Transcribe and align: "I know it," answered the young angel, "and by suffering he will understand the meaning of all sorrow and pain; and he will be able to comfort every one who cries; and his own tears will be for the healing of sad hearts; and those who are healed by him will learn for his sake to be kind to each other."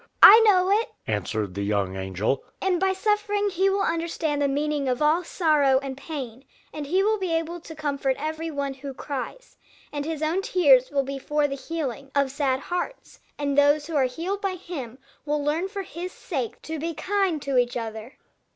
"I 0.23 0.39
know 0.39 0.71
it," 0.71 0.89
answered 1.05 1.53
the 1.53 1.61
young 1.61 1.95
angel, 1.95 2.43
"and 2.59 2.79
by 2.79 2.91
suffering 2.91 3.51
he 3.51 3.69
will 3.69 3.83
understand 3.83 4.41
the 4.41 4.47
meaning 4.47 4.89
of 4.89 4.99
all 4.99 5.23
sorrow 5.23 5.77
and 5.83 5.95
pain; 5.95 6.43
and 6.73 6.87
he 6.87 7.03
will 7.03 7.19
be 7.19 7.31
able 7.35 7.59
to 7.59 7.75
comfort 7.75 8.15
every 8.17 8.49
one 8.49 8.73
who 8.73 8.95
cries; 8.95 9.57
and 9.93 10.03
his 10.03 10.23
own 10.23 10.41
tears 10.41 10.89
will 10.89 11.03
be 11.03 11.19
for 11.19 11.47
the 11.47 11.53
healing 11.53 12.09
of 12.15 12.31
sad 12.31 12.61
hearts; 12.61 13.19
and 13.37 13.55
those 13.55 13.85
who 13.85 13.95
are 13.95 14.05
healed 14.05 14.41
by 14.41 14.55
him 14.55 14.97
will 15.23 15.43
learn 15.43 15.69
for 15.69 15.83
his 15.83 16.11
sake 16.11 16.59
to 16.63 16.79
be 16.79 16.95
kind 16.95 17.39
to 17.43 17.59
each 17.59 17.77
other." 17.77 18.17